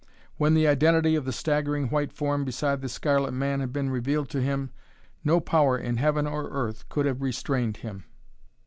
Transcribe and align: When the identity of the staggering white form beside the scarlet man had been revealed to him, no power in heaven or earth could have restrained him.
When 0.37 0.55
the 0.55 0.67
identity 0.67 1.13
of 1.13 1.25
the 1.25 1.31
staggering 1.31 1.89
white 1.89 2.11
form 2.11 2.43
beside 2.43 2.81
the 2.81 2.89
scarlet 2.89 3.33
man 3.33 3.59
had 3.59 3.71
been 3.71 3.91
revealed 3.91 4.29
to 4.29 4.41
him, 4.41 4.71
no 5.23 5.39
power 5.39 5.77
in 5.77 5.97
heaven 5.97 6.25
or 6.25 6.49
earth 6.49 6.89
could 6.89 7.05
have 7.05 7.21
restrained 7.21 7.77
him. 7.77 8.05